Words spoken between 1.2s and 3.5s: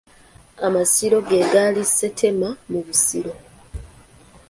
ge gali Ssentema mu Busiro.